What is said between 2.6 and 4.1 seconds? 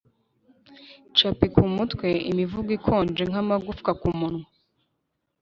ikonje nkamagufwa